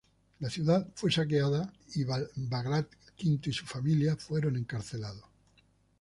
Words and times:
La 0.39 0.49
ciudad 0.49 0.87
fue 0.95 1.11
saqueada 1.11 1.71
y 1.93 2.03
Bagrat 2.05 2.87
V 3.23 3.39
y 3.43 3.53
su 3.53 3.67
familia 3.67 4.15
fueron 4.15 4.55
encarcelados. 4.55 5.25